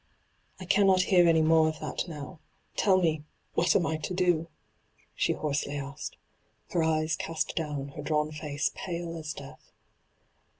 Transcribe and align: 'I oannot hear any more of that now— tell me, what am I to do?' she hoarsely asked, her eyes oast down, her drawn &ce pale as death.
'I 0.59 0.65
oannot 0.65 1.01
hear 1.03 1.29
any 1.29 1.43
more 1.43 1.67
of 1.67 1.79
that 1.79 2.07
now— 2.07 2.39
tell 2.75 2.99
me, 2.99 3.23
what 3.53 3.75
am 3.75 3.85
I 3.85 3.97
to 3.97 4.15
do?' 4.15 4.47
she 5.13 5.33
hoarsely 5.33 5.77
asked, 5.77 6.17
her 6.71 6.81
eyes 6.83 7.15
oast 7.29 7.55
down, 7.55 7.89
her 7.89 8.01
drawn 8.01 8.31
&ce 8.31 8.71
pale 8.73 9.15
as 9.15 9.31
death. 9.33 9.71